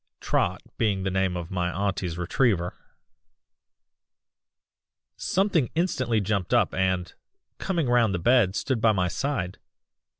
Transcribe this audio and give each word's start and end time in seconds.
(Trot 0.19 0.63
being 0.79 1.03
the 1.03 1.11
name 1.11 1.37
of 1.37 1.51
my 1.51 1.69
auntie's 1.71 2.17
retriever.) 2.17 2.73
"Something 5.15 5.69
instantly 5.75 6.19
jumped 6.19 6.55
up 6.55 6.73
and, 6.73 7.13
coming 7.59 7.87
round 7.87 8.11
the 8.11 8.17
bed, 8.17 8.55
stood 8.55 8.81
by 8.81 8.93
my 8.93 9.07
side. 9.07 9.59